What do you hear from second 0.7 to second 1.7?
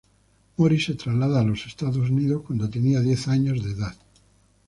se trasladó a los